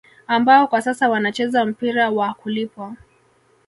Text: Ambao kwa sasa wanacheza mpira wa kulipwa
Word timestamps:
Ambao 0.27 0.67
kwa 0.67 0.81
sasa 0.81 1.09
wanacheza 1.09 1.65
mpira 1.65 2.09
wa 2.09 2.33
kulipwa 2.33 2.95